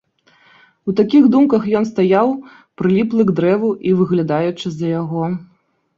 [0.91, 2.33] У такіх думках ён стаяў,
[2.81, 5.23] прыліплы к дрэву і выглядаючы з-за яго.